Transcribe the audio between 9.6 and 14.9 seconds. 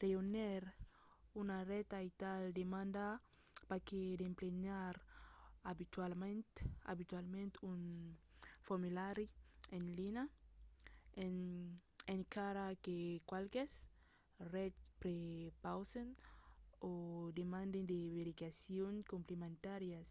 en linha; encara que qualques rets